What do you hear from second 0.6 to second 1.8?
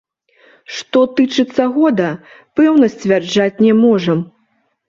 Што тычыцца